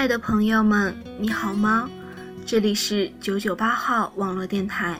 [0.00, 1.86] 爱的朋友们，你好吗？
[2.46, 4.98] 这里是九九八号网络电台，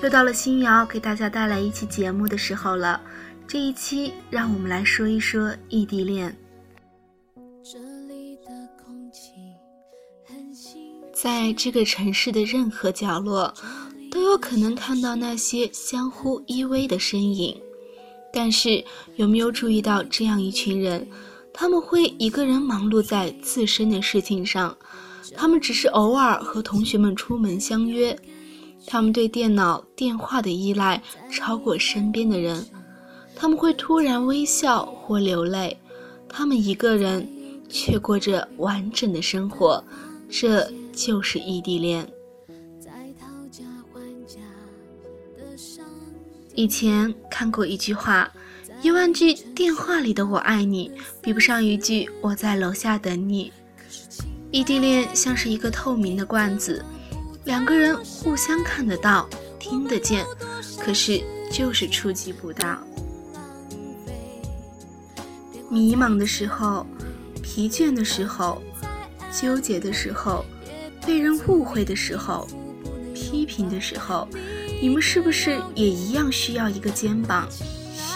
[0.00, 3.00] 又到了新瑶给大家带来一期节目的时候了。
[3.48, 6.36] 这一期，让我们来说一说异地恋。
[11.12, 13.52] 在这个城市的任何角落，
[14.08, 17.60] 都有可能看到那些相互依偎的身影。
[18.32, 18.84] 但是，
[19.16, 21.04] 有没有注意到这样一群人？
[21.60, 24.78] 他们会一个人忙碌在自身的事情上，
[25.34, 28.16] 他们只是偶尔和同学们出门相约，
[28.86, 32.64] 他们对电脑、电话的依赖超过身边的人，
[33.34, 35.76] 他们会突然微笑或流泪，
[36.28, 37.28] 他们一个人
[37.68, 39.82] 却过着完整的生活，
[40.30, 42.08] 这就是异地恋。
[46.54, 48.30] 以前看过一句话。
[48.80, 53.52] 一万句电话里的“我爱你”，比不上一句“我在楼下等你”。
[54.52, 56.84] 异地恋像是一个透明的罐子，
[57.44, 60.24] 两个人互相看得到、听得见，
[60.78, 61.20] 可是
[61.52, 62.78] 就是触及不到。
[65.68, 66.86] 迷茫的时候，
[67.42, 68.62] 疲倦的时候，
[69.32, 70.44] 纠结的时候，
[71.04, 72.46] 被人误会的时候，
[73.12, 74.28] 批评的时候，
[74.80, 77.48] 你们是不是也一样需要一个肩膀？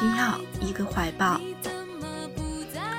[0.03, 1.41] 需要一个怀抱。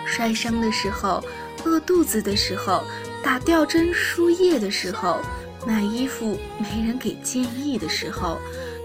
[0.05, 1.21] 摔伤的时候，
[1.65, 2.81] 饿肚子的时候，
[3.21, 5.19] 打吊针输液的时候，
[5.67, 8.39] 买衣服没人给建议的时候，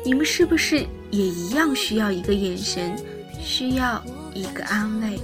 [0.04, 2.96] 你们是不是也一样需要一个眼神，
[3.40, 4.02] 需要
[4.34, 5.20] 一个安慰？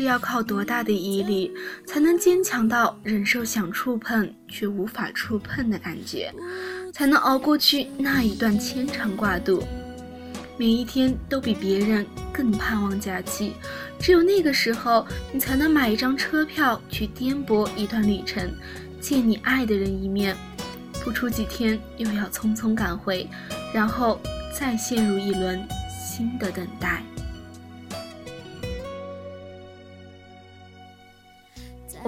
[0.00, 1.52] 是要靠多大的毅力，
[1.84, 6.32] 才能坚强到忍受想触碰却无法触碰的感觉，
[6.90, 9.62] 才能熬过去那一段牵肠挂肚？
[10.56, 13.52] 每一天都比别人更盼望假期，
[13.98, 18.50] 只有那个时候，你才能买一张车票去颠簸一段旅程，
[19.02, 20.34] 见你爱的人一面。
[21.04, 23.28] 不出几天，又要匆匆赶回，
[23.74, 24.18] 然后
[24.58, 27.02] 再陷入一轮新的等待。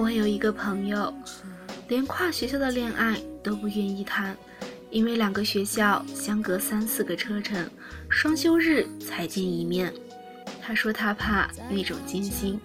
[0.03, 1.13] 我有一个朋友，
[1.87, 4.35] 连跨学校的恋爱都不愿意谈，
[4.91, 7.65] 因为两个学校相隔三四个车程，
[8.09, 9.93] 双休日才见一面。
[10.61, 12.59] 他说他怕那种艰辛，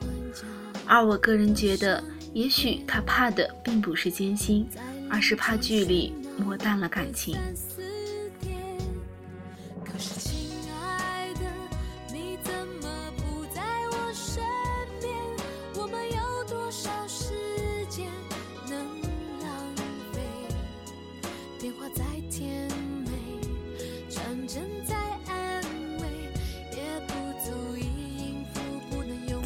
[0.84, 2.02] 而我个人觉得，
[2.34, 4.66] 也许他怕的并不是艰辛，
[5.08, 7.36] 而是怕距离磨淡了感情。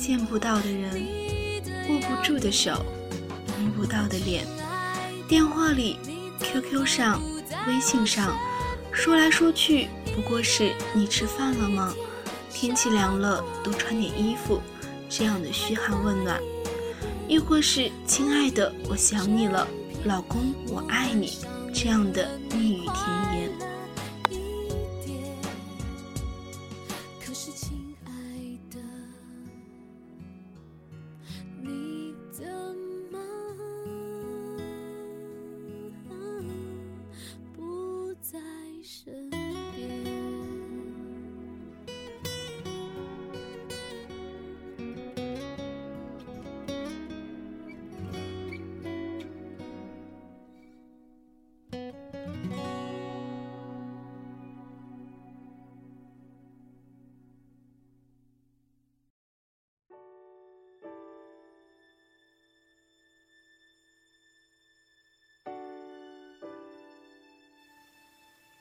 [0.02, 1.00] 见不到的人，
[1.88, 2.84] 握不住的手，
[3.60, 4.44] 摸不到的脸，
[5.28, 5.96] 电话里、
[6.40, 7.22] QQ 上、
[7.68, 8.36] 微信上，
[8.90, 11.94] 说来说去不过是你吃饭了吗？
[12.52, 14.60] 天气凉了，多穿点衣服，
[15.08, 16.40] 这样的嘘寒问暖，
[17.28, 19.68] 亦或是亲爱的，我想你了，
[20.04, 21.38] 老公，我爱你，
[21.72, 23.41] 这样的蜜语甜言。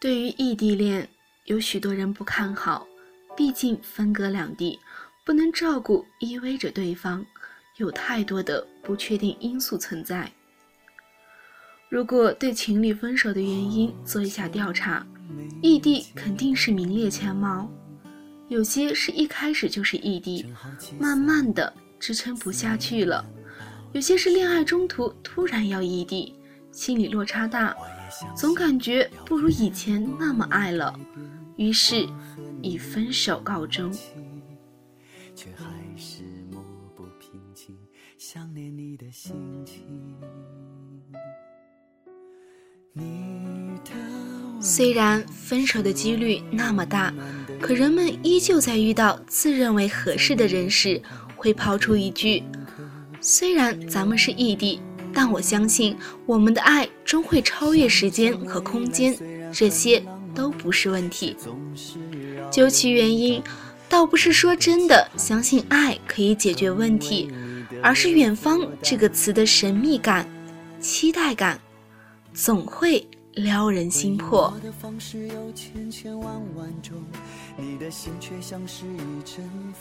[0.02, 1.08] 对于异地恋，
[1.46, 2.88] 有许多人不看好，
[3.38, 4.80] 毕竟分隔两地，
[5.24, 7.24] 不能照顾依偎着对方，
[7.78, 10.32] 有太多的不确定因素存在。
[11.88, 15.06] 如果对情侣分手的原因做一下调查，
[15.62, 17.70] 异地肯定是名列前茅。
[18.48, 20.48] 有些是一开始就是异地，
[21.00, 23.24] 慢慢的支撑不下去了；
[23.94, 26.34] 有些是恋爱中途突然要异地，
[26.72, 27.78] 心理落差大，
[28.36, 30.98] 总感觉不如以前那么爱了，
[31.56, 32.08] 于是
[32.62, 33.92] 以分手告终。
[44.60, 47.12] 虽然分手的几率那么大，
[47.60, 51.02] 可人们依旧在遇到自认为合适的人时，
[51.36, 52.44] 会抛出一句
[53.20, 54.80] ：“虽然咱们是异地，
[55.14, 59.18] 但我相信我们的爱终会超越时间和空间，
[59.52, 60.04] 这些
[60.34, 61.36] 都不是问题。”
[62.52, 63.42] 究其原因，
[63.88, 67.32] 倒不是说真的相信爱可以解决问题，
[67.82, 70.28] 而是“远方”这个词的神秘感、
[70.80, 71.60] 期待感，
[72.34, 73.08] 总会。
[73.36, 74.54] 撩人心魄。
[77.58, 79.81] 你的心却像是一阵风。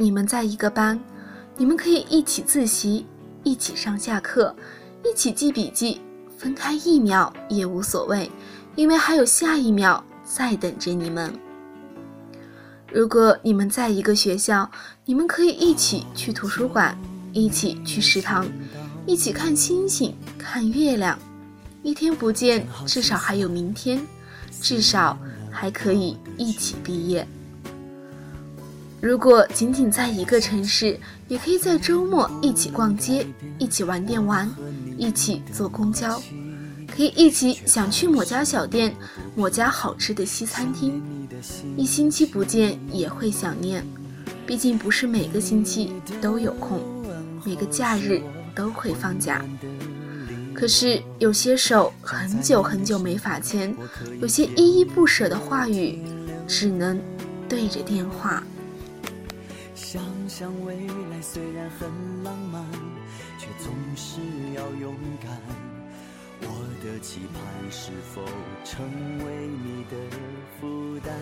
[0.00, 0.98] 你们在一个班，
[1.58, 3.04] 你们可以一起自习，
[3.42, 4.56] 一起上下课，
[5.04, 6.00] 一起记笔记，
[6.38, 8.30] 分开一秒也无所谓，
[8.76, 11.30] 因为还有下一秒在等着你们。
[12.90, 14.70] 如果你们在一个学校，
[15.04, 16.98] 你们可以一起去图书馆，
[17.34, 18.48] 一起去食堂，
[19.04, 21.18] 一起看星星，看月亮。
[21.82, 24.00] 一天不见，至少还有明天，
[24.62, 25.18] 至少
[25.50, 27.28] 还可以一起毕业。
[29.00, 33.26] 如果仅仅在一个城市，也可以在周末一起逛街，
[33.58, 34.48] 一起玩电玩，
[34.98, 36.20] 一起坐公交，
[36.86, 38.94] 可以一起想去某家小店，
[39.34, 41.02] 某家好吃的西餐厅。
[41.78, 43.82] 一星期不见也会想念，
[44.46, 46.80] 毕竟不是每个星期都有空，
[47.42, 48.20] 每个假日
[48.54, 49.42] 都会放假。
[50.52, 53.74] 可是有些手很久很久没法牵，
[54.20, 56.04] 有些依依不舍的话语，
[56.46, 57.00] 只能
[57.48, 58.44] 对着电话。
[60.40, 60.74] 想想未
[61.10, 61.90] 来虽然很
[62.24, 62.64] 浪漫，
[63.38, 64.22] 却总是
[64.56, 65.38] 要勇敢。
[66.40, 68.22] 我的期盼是否
[68.64, 68.82] 成
[69.18, 69.96] 为你的
[70.58, 71.12] 负担？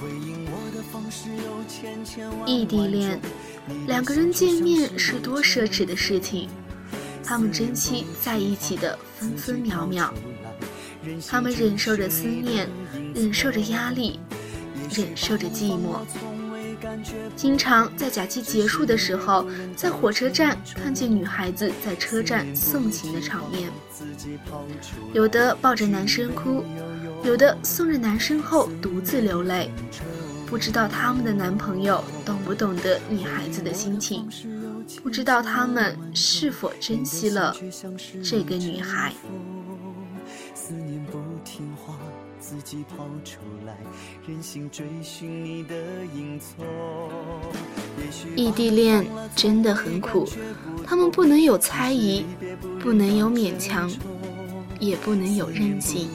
[0.00, 3.20] 回应我的方式有千千万万异地恋。
[3.86, 6.48] 两个人见面是多奢侈的事情，
[7.22, 10.10] 他们珍惜在一起的分分秒秒，
[11.28, 12.66] 他们忍受着思念，
[13.14, 14.18] 忍受着压力，
[14.94, 16.00] 忍受着寂寞。
[17.34, 23.70] 经常在假期结束的时候，在火车站看见女孩子在车站送行的场面，
[25.12, 26.62] 有的抱着男生哭，
[27.24, 29.70] 有的送着男生后独自流泪。
[30.46, 34.28] 不知道他们的男朋友懂不懂得女孩子的心情，
[35.02, 37.56] 不知道他们是否珍惜了
[38.22, 39.12] 这个女孩。
[48.36, 49.06] 异地恋
[49.36, 50.26] 真的很苦，
[50.84, 52.24] 他们不能有猜疑，
[52.80, 53.90] 不能有勉强，
[54.80, 56.08] 也不能有任性。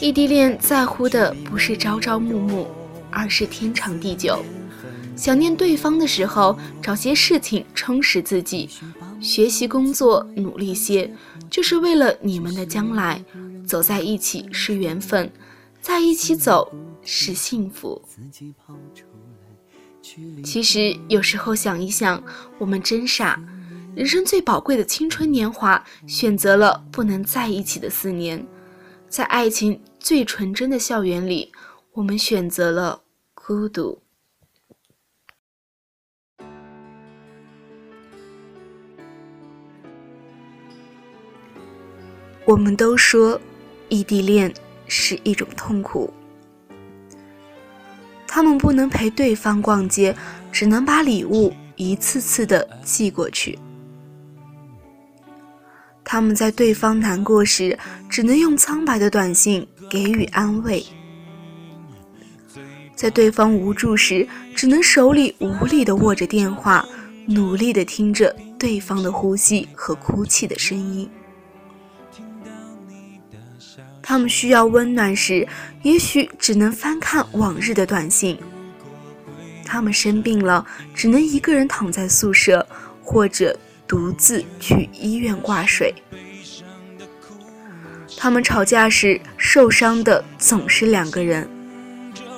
[0.00, 2.66] 异地恋在乎的不是朝朝暮暮，
[3.10, 4.42] 而是天长地久。
[5.14, 8.68] 想念对方的时候，找些事情充实自己，
[9.20, 11.10] 学习工作努力些，
[11.48, 13.24] 就是为了你们的将来。
[13.66, 15.30] 走在一起是缘分，
[15.80, 18.00] 在一起走是幸福。
[20.44, 22.22] 其实有时候想一想，
[22.58, 23.40] 我们真傻，
[23.94, 28.46] 人生最宝贵的青春年华，选择了不能在一起的四年。
[29.08, 31.52] 在爱情最纯真的校园里，
[31.92, 33.02] 我们选择了
[33.34, 34.00] 孤独。
[42.44, 43.40] 我们都说，
[43.88, 44.52] 异地恋
[44.86, 46.12] 是一种痛苦。
[48.26, 50.14] 他们不能陪对方逛街，
[50.52, 53.58] 只能把礼物一次次的寄过去。
[56.04, 57.76] 他们在对方难过时，
[58.08, 60.84] 只能用苍白的短信给予安慰；
[62.94, 66.84] 在对方无助时，只能手里无力地握着电话，
[67.26, 71.08] 努力地听着对方的呼吸和哭泣的声音。
[74.08, 75.44] 他们需要温暖时，
[75.82, 78.36] 也许只能翻看往日的短信；
[79.64, 82.64] 他们生病了，只能一个人躺在宿舍，
[83.02, 85.92] 或者独自去医院挂水。
[88.16, 91.50] 他们吵架时，受伤的总是两个人，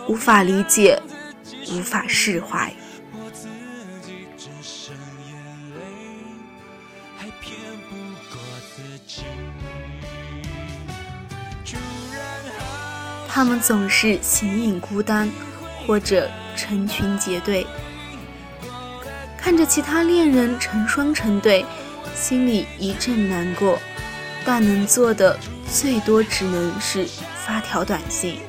[0.08, 0.98] 无法理解，
[1.70, 2.72] 无法释怀。
[13.38, 15.30] 他们总是形影孤单，
[15.86, 17.64] 或者成群结队，
[19.36, 21.64] 看着其他恋人成双成对，
[22.16, 23.78] 心里一阵难过，
[24.44, 25.38] 但能做的
[25.70, 27.06] 最多只能是
[27.46, 28.40] 发条短信，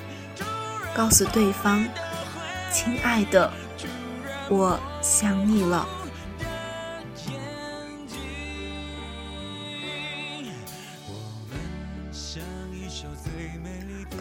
[0.91, 1.86] 告诉对方
[2.74, 3.53] ：“亲爱的，
[4.50, 5.88] 我想你了。”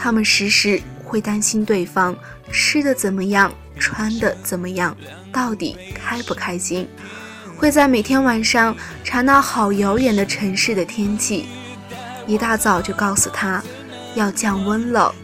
[0.08, 2.16] 他们时时会担心对方
[2.50, 4.96] 吃的怎么样，穿的怎么样，
[5.30, 6.88] 到底开不开心，
[7.58, 8.74] 会在每天晚上
[9.04, 11.44] 查那好遥远的城市的天气，
[12.26, 13.62] 一大早就告诉他
[14.14, 15.14] 要降温了，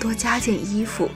[0.00, 1.08] 多加件衣服。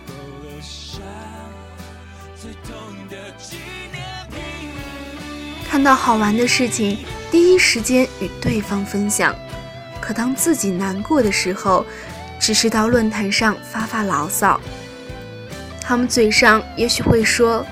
[5.69, 6.97] 看到好玩的事情，
[7.29, 9.35] 第一时间与对方分享，
[10.01, 11.85] 可当自己难过的时候。
[12.41, 14.59] 只是到论坛上发发牢骚，
[15.81, 17.65] 他们嘴上也许会说：“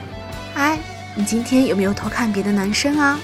[0.55, 0.79] 哎，
[1.17, 3.19] 你今天有没有偷看别的男生啊？”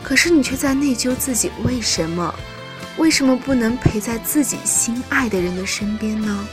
[0.00, 2.32] 可是你却在内疚自己为什么，
[2.98, 6.46] 为什么不能陪在自己心爱的人的身边呢？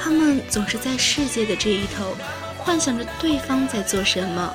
[0.00, 2.16] 他们总是在世界的这一头，
[2.56, 4.54] 幻想着对方在做什么。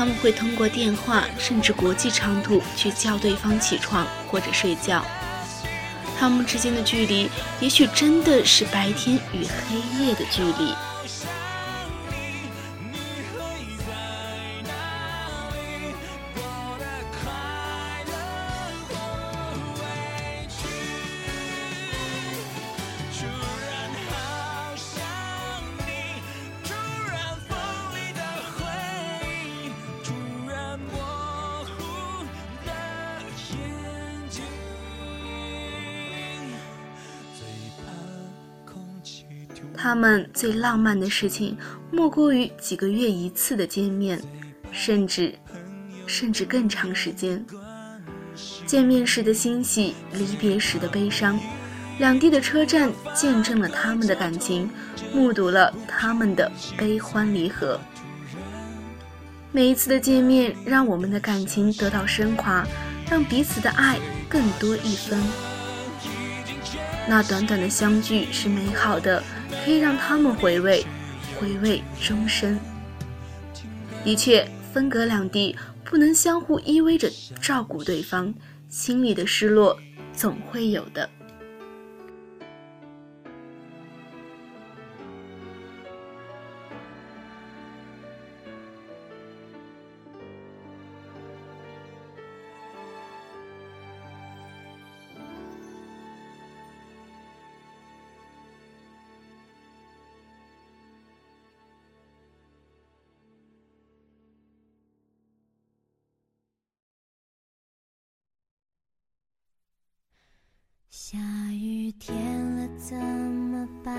[0.00, 5.04] 他们会通过电话，甚至国际长途去叫对方起床或者睡觉。
[6.18, 7.28] 他们之间的距离，
[7.60, 10.74] 也许真的是白天与黑夜的距离。
[40.40, 41.54] 最浪漫的事情，
[41.90, 44.18] 莫过于几个月一次的见面，
[44.72, 45.34] 甚至，
[46.06, 47.44] 甚至更长时间。
[48.64, 51.38] 见面时的欣喜，离别时的悲伤，
[51.98, 54.70] 两地的车站见证了他们的感情，
[55.12, 57.78] 目睹了他们的悲欢离合。
[59.52, 62.66] 每一次的见面，让我们的感情得到升华，
[63.10, 65.22] 让彼此的爱更多一分。
[67.06, 69.22] 那短短的相聚是美好的。
[69.64, 70.84] 可以让他们回味，
[71.38, 72.58] 回味终身。
[74.04, 78.32] 的确，分隔两地，不能相互依偎着照顾对方，
[78.68, 79.78] 心里的失落
[80.12, 81.08] 总会有的。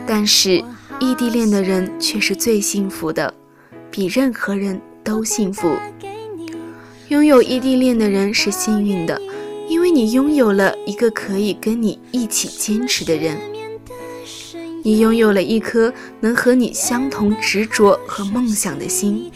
[0.07, 0.63] 但是
[0.99, 3.33] 异地恋的人却是最幸福的，
[3.89, 5.73] 比任何人都幸福。
[7.07, 9.21] 拥有异地恋的人是幸运的，
[9.69, 13.37] 因为你拥有了一个可以跟你一起坚持的人，
[14.83, 19.31] 你拥有了一颗能和你相同执着和梦想的心，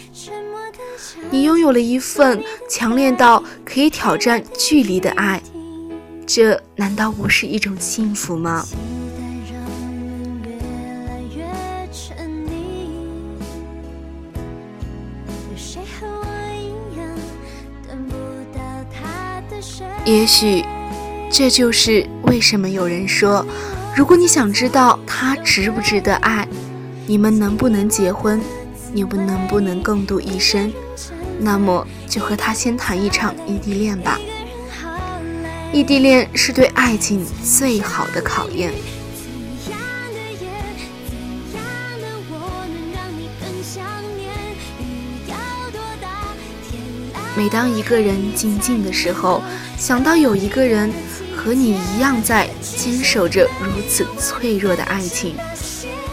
[1.29, 5.41] 你拥有了一份强烈到可以挑战距离的爱。
[6.25, 8.65] 这难道不是一种幸福吗？
[20.03, 20.63] 也许，
[21.32, 23.44] 这就是为什么有人说，
[23.96, 26.48] 如果你想知道他值不值得爱，
[27.08, 28.39] 你们能不能结婚，
[28.94, 30.72] 你们能不能共度一生，
[31.39, 34.20] 那么就和他先谈一场异地恋吧。
[35.75, 38.72] 异地恋是对爱情最好的考验。
[47.36, 49.44] 每当一个人静静的时候，
[49.77, 50.89] 想到有一个人
[51.36, 55.36] 和你一样在坚守着如此脆弱的爱情，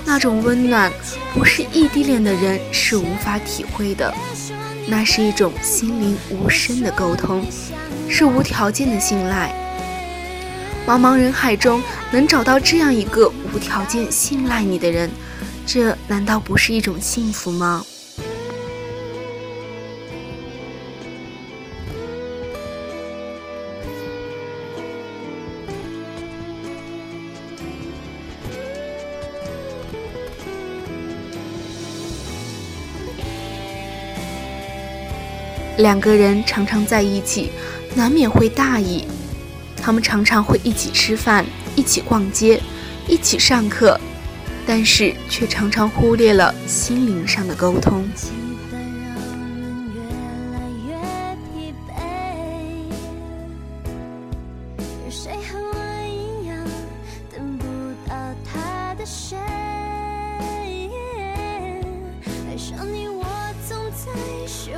[0.04, 0.92] 那种温暖，
[1.32, 4.12] 不是异地恋的人是无法体会的。
[4.88, 7.44] 那是一种心灵无声的沟通，
[8.08, 9.54] 是无条件的信赖。
[10.86, 15.08] 茫茫人海中能找到这样一个无条件信赖你的人，
[15.64, 17.84] 这难道不是一种幸福吗？
[35.82, 37.50] 两个人常常在一起，
[37.96, 39.04] 难免会大意。
[39.76, 42.62] 他们常常会一起吃饭，一起逛街，
[43.08, 43.98] 一起上课，
[44.64, 48.08] 但是却常常忽略了心灵上的沟通。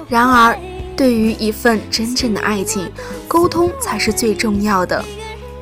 [0.09, 0.64] 然而。
[1.05, 2.91] 对于一份真正的爱情，
[3.29, 5.05] 沟通才是最重要的。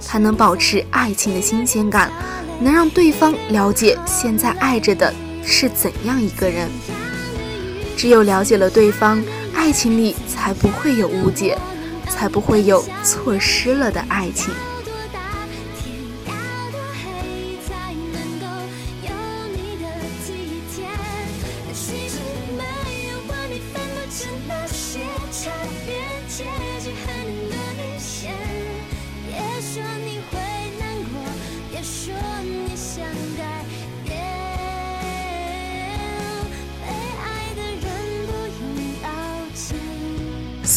[0.07, 2.13] 它能保持爱情的新鲜感，
[2.61, 5.13] 能让对方了解现在爱着的
[5.45, 6.71] 是怎样一个人。
[7.97, 9.21] 只有了解了对方，
[9.53, 11.59] 爱情里才不会有误解，
[12.09, 14.55] 才不会有错失了的爱情。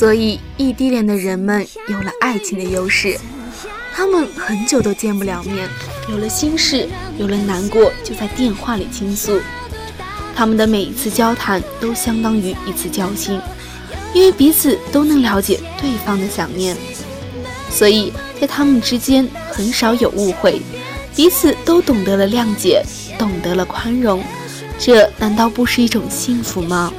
[0.05, 3.19] 所以，异地恋的人们有了爱情的优势，
[3.91, 5.67] 他们很久都见不了面，
[6.07, 9.41] 有了心事，有了难过，就在电话里倾诉。
[10.35, 13.41] 他们的每一次交谈都相当于一次交心，
[14.13, 16.77] 因为彼此都能了解对方的想念，
[17.71, 20.61] 所以在他们之间很少有误会，
[21.15, 22.85] 彼此都懂得了谅解，
[23.17, 24.23] 懂得了宽容，
[24.77, 26.93] 这难道不是一种幸福吗？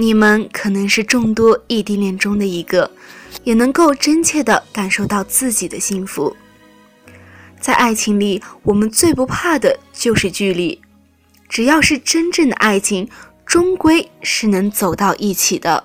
[0.00, 2.88] 你们可能是众多异地恋中的一个，
[3.42, 6.36] 也能够真切地感受到自己的幸福。
[7.58, 10.80] 在爱情里，我们最不怕的就是距离。
[11.48, 13.10] 只要是真正的爱情，
[13.44, 15.84] 终归是能走到一起的。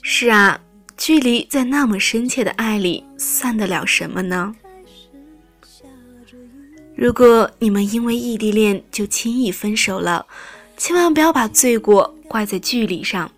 [0.00, 0.60] 是啊。
[1.00, 4.54] 距离在那么深切的爱里，算得了什么呢？
[6.94, 10.26] 如果你们因为异地恋就轻易分手了，
[10.76, 13.32] 千万不要把罪过怪在距离上。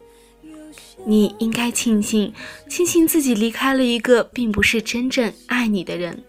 [1.06, 2.32] 你应该庆幸，
[2.68, 6.20] 庆幸自己离开了一个并不是真正爱你的人，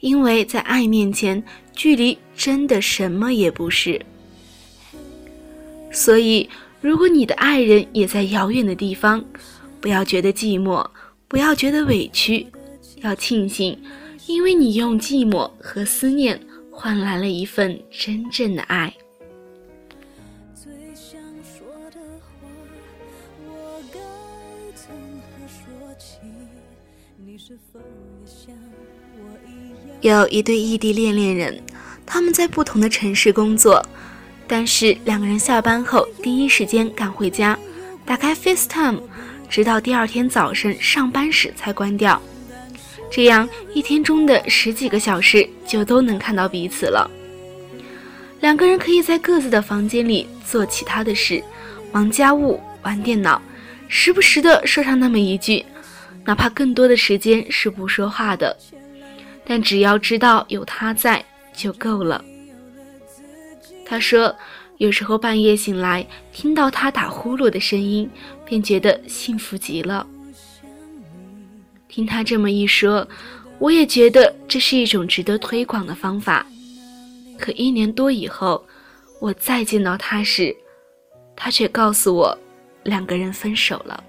[0.00, 1.42] 因为在爱面前，
[1.74, 3.98] 距离真的什么也不是。
[5.90, 6.50] 所以，
[6.82, 9.24] 如果你的爱人也在遥远的地方，
[9.82, 10.86] 不要觉得寂寞，
[11.26, 12.46] 不要觉得委屈，
[13.02, 13.76] 要庆幸，
[14.28, 16.40] 因为你用寂寞和思念
[16.70, 18.94] 换来了一份真正的爱。
[30.00, 31.60] 有一对异地恋恋人，
[32.06, 33.84] 他们在不同的城市工作，
[34.46, 37.58] 但是两个人下班后第一时间赶回家，
[38.06, 39.00] 打开 FaceTime。
[39.52, 42.18] 直到第二天早晨上班时才关掉，
[43.10, 47.10] 这样一天中的十几个小时就都能看到彼此了。
[48.40, 51.44] 两个人可以在各自的房间里做其他的事，
[51.92, 53.42] 忙家务、玩电脑，
[53.88, 55.62] 时不时的说上那么一句，
[56.24, 58.56] 哪怕更多的时间是不说话的，
[59.44, 61.22] 但只要知道有他在
[61.54, 62.24] 就够了。
[63.84, 64.34] 他说，
[64.78, 68.10] 有时候半夜醒来，听到他打呼噜的声音，
[68.44, 70.06] 便觉得幸福极了。
[71.88, 73.06] 听他这么一说，
[73.58, 76.44] 我也觉得这是一种值得推广的方法。
[77.38, 78.64] 可一年多以后，
[79.20, 80.56] 我再见到他时，
[81.36, 82.36] 他却告诉我，
[82.82, 84.02] 两个人分手了。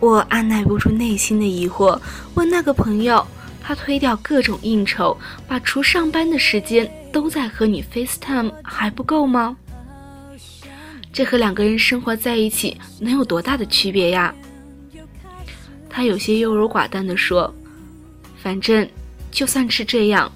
[0.00, 1.98] 我按耐不住内心的疑惑，
[2.34, 3.24] 问那个朋友
[3.62, 9.56] ：“他推掉各种应酬，把除上班的时间都在和你 FaceTime，还不够吗？
[11.12, 14.34] 这和两个人生活在一起能有多大的区别呀？”
[15.90, 17.54] 他有些优柔寡断地说
[18.42, 18.88] ：“反正
[19.30, 20.32] 就算是这样，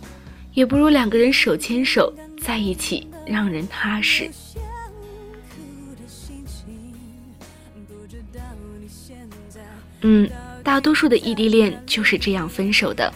[0.52, 4.30] 也不如两个人手牵手在一起让人踏实。”
[10.02, 10.28] 嗯，
[10.62, 13.10] 大多数的异地恋就是这样分手的，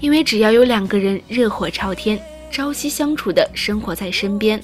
[0.00, 4.62] 因为只要有两个人热火朝天、朝夕相处的生活在身边，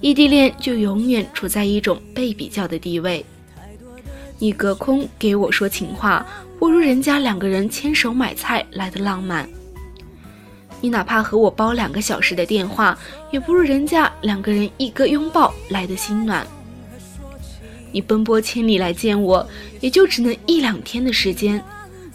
[0.00, 3.24] 异地恋就永远处在一种被比较的地位。
[4.38, 6.24] 你隔空给我说情话，
[6.58, 9.48] 不如人家两个人牵手买菜来的浪漫。
[10.80, 12.98] 你哪怕和我煲两个小时的电话，
[13.30, 16.46] 也不如人家两个人一个拥抱来的心暖。
[17.92, 19.46] 你奔波千里来见我，
[19.80, 21.62] 也就只能一两天的时间，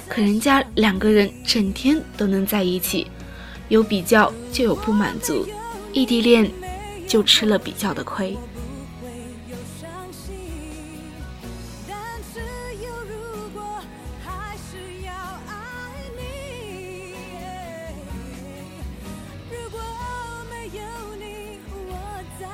[0.07, 3.05] 可人家两个人整天都能在一起，
[3.69, 5.47] 有比较就有不满足，
[5.93, 6.51] 异地恋
[7.07, 8.37] 就吃了比较的亏。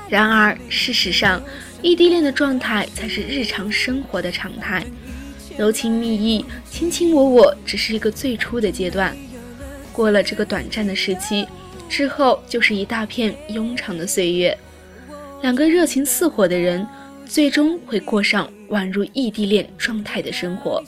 [0.10, 1.42] 然而，事实上。
[1.84, 4.86] 异地恋的状态才是日常生活的常态，
[5.58, 9.18] 柔情蜜意、卿卿我我只是一个最初的阶段。
[9.94, 11.48] 过了这个短暂的时期
[11.90, 14.58] 之后，就是一大片庸长的岁月。
[15.42, 16.88] 两个热情似火的人，
[17.26, 20.84] 最终会过上宛如异地恋状态的生活。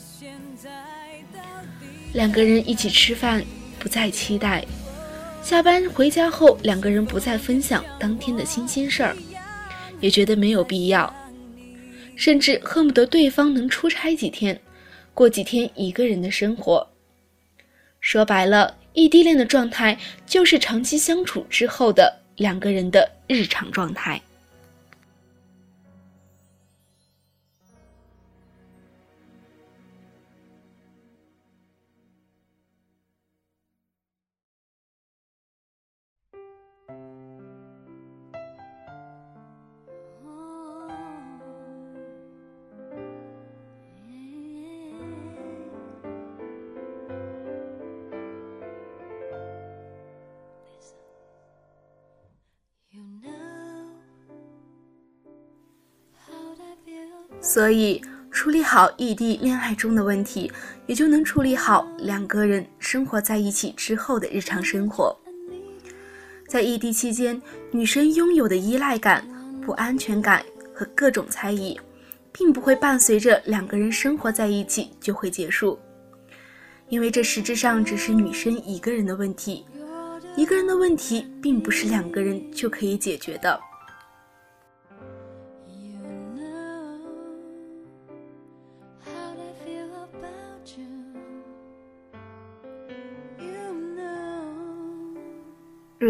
[2.14, 3.44] 两个人一起吃饭，
[3.80, 4.64] 不再期待；
[5.42, 9.16] 下班回家后，两个人不再分享当天的新鲜事儿。
[10.00, 11.14] 也觉得没有必要，
[12.16, 14.60] 甚至恨不得对方能出差几天，
[15.14, 16.86] 过几天一个人的生活。
[18.02, 24.22] 说白了，异地恋的状态就是长期相处之后的两个人的日常状态。
[57.54, 60.52] 所以，处理好异地恋爱中的问题，
[60.88, 65.16] 也就能处理好两个人生活在一起之后的日常生活。
[66.48, 67.40] 在异地期间，
[67.70, 69.24] 女生拥有的依赖感、
[69.64, 71.80] 不安全感和各种猜疑，
[72.32, 75.78] 并不会伴随着两个人生活在一起就会结束，
[76.90, 79.64] 因为这实质上只是女生一个人的问题，
[80.36, 83.60] 一个人的问题，并不是两个人就可以解决的。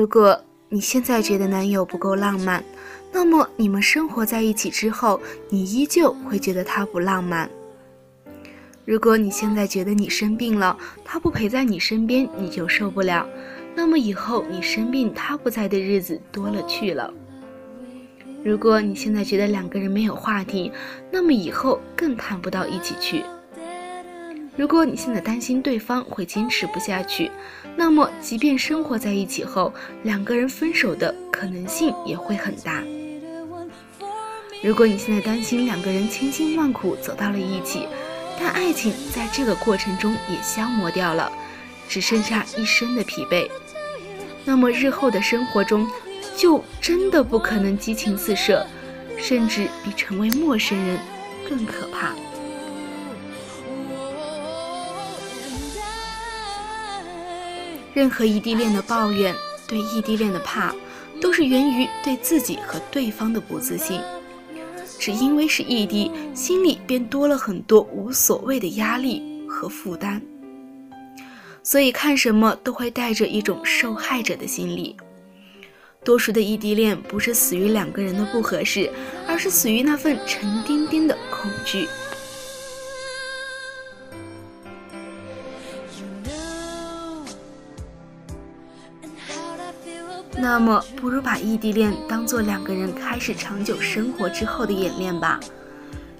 [0.04, 0.38] 如果
[0.68, 2.62] 你现在觉得男友不够浪漫，
[3.10, 7.50] 那么你们生活在一起之后，你依旧会觉得他不浪漫。
[8.84, 13.26] 如果你现在觉得你生病了，他不陪在你身边，你就受不了，
[13.74, 17.10] 那么以后你生病他不在的日子多了去了。
[18.44, 20.70] 如果你现在觉得两个人没有话题，
[21.10, 23.24] 那么以后更谈不到一起去。
[24.56, 27.32] 如果你现在担心对方会坚持不下去，
[27.76, 32.84] 那么即便生活在一起后，两个人分手的可能性也会很大。
[34.64, 37.88] 如果你现在担心两个人千辛万苦走到了一起，
[38.40, 41.32] 但爱情在这个过程中也消磨掉了，
[41.90, 43.50] 只剩下一身的疲惫，
[44.46, 45.88] 那么日后的生活中
[46.38, 48.66] 就真的不可能激情四射，
[49.18, 51.00] 甚至比成为陌生人
[51.50, 52.14] 更可怕。
[57.94, 59.36] 任何异地恋的抱怨，
[59.68, 60.74] 对异地恋的怕，
[61.22, 64.02] 都是源于对自己和对方的不自信。
[65.00, 70.22] 只因为是异地，心里便多了很多无所谓的压力和负担，
[71.62, 74.96] 所以看什么都会带着一种受害者的心理。
[76.04, 78.90] 多数的异地恋不是死于两个人的不合适，
[79.28, 81.88] 而是死于那份沉甸甸的恐惧。
[90.44, 95.40] 那么，不如把异地恋当做两个人开始长久生活之后的演练吧，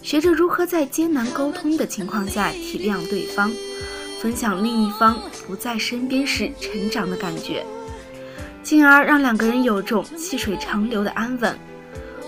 [0.02, 3.52] 学着如何在艰难沟通的情况下体谅对方，
[4.22, 7.66] 分享另一方不在身边时成长的感觉。
[8.64, 11.60] 进而让两个人有种细水长流的安稳。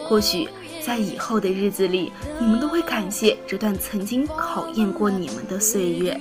[0.04, 0.50] 或许
[0.86, 6.20] 在以后的日子里，你们都会感谢这段曾经考验过你们的岁月。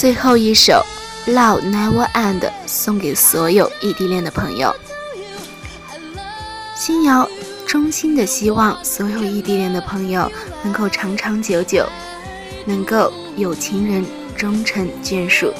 [0.00, 0.82] 最后一首
[1.30, 4.74] 《Love Never End》送给所有异地恋的朋友。
[6.74, 7.28] 新瑶
[7.66, 10.32] 衷心的希望所有异地恋的朋友
[10.62, 11.86] 能够长长久久，
[12.64, 14.02] 能够有情人
[14.34, 15.52] 终成眷属。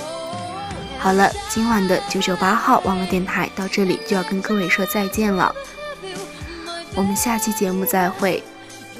[0.98, 5.55] 好了，今晚的九九八号网络电台到这里就要跟各位说再见了，
[6.94, 8.42] 我们下期节目再会，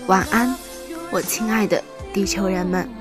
[0.07, 0.55] 晚安，
[1.11, 3.00] 我亲爱的地球人们。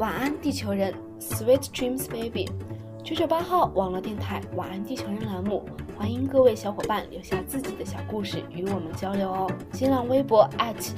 [0.00, 2.48] 晚安，地球人，Sweet Dreams Baby，
[3.04, 5.62] 九九八号网络电台晚安地球人栏目，
[5.94, 9.46] 欢迎各位小伙伴留下自己的小故事与我们交流哦。
[9.74, 10.48] 新浪微博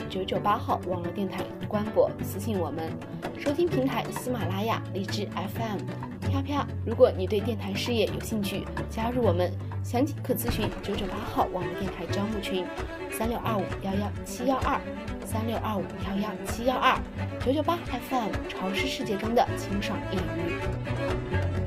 [0.09, 2.93] 九九八号网络电台官博私信我们，
[3.37, 6.12] 收听平台喜马拉雅、荔枝 FM。
[6.33, 9.53] 飘飘，如果你对电台事业有兴趣，加入我们，
[9.85, 12.65] 详情可咨询九九八号网络电台招募群，
[13.11, 14.81] 三六二五幺幺七幺二。
[15.25, 16.99] 三六二五幺幺七幺二
[17.45, 21.62] 九九八 FM，潮湿世界中的清爽一隅。